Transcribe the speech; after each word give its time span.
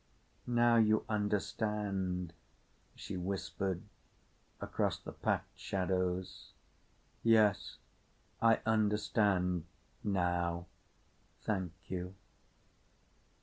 "Now 0.47 0.77
you 0.77 1.05
understand," 1.07 2.33
she 2.95 3.17
whispered, 3.17 3.83
across 4.59 4.97
the 4.97 5.11
packed 5.11 5.59
shadows. 5.59 6.53
"Yes, 7.21 7.77
I 8.41 8.61
understand—now. 8.65 10.65
Thank 11.43 11.73
you." 11.85 12.15